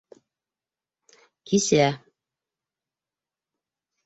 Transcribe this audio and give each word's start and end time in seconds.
Кисә. 1.51 1.83